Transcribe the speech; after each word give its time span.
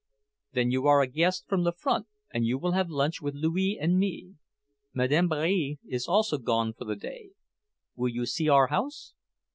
"Then 0.53 0.71
you 0.71 0.87
are 0.87 1.03
a 1.03 1.05
guest 1.07 1.45
from 1.47 1.63
the 1.63 1.71
front, 1.71 2.07
and 2.33 2.43
you 2.43 2.57
will 2.57 2.71
have 2.71 2.89
lunch 2.89 3.21
with 3.21 3.35
Louis 3.35 3.77
and 3.79 3.99
me. 3.99 4.33
Madame 4.95 5.27
Barre 5.27 5.77
is 5.87 6.07
also 6.07 6.39
gone 6.39 6.73
for 6.73 6.85
the 6.85 6.95
day. 6.95 7.33
Will 7.95 8.09
you 8.09 8.25
see 8.25 8.49
our 8.49 8.65
house?" 8.69 9.13